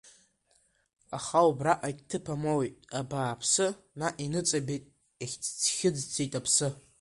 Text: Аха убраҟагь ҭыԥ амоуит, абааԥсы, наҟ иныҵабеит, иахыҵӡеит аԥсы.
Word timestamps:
Аха 1.17 1.39
убраҟагь 1.49 2.01
ҭыԥ 2.09 2.25
амоуит, 2.33 2.75
абааԥсы, 2.99 3.65
наҟ 3.99 4.13
иныҵабеит, 4.25 4.83
иахыҵӡеит 5.21 6.33
аԥсы. 6.39 6.67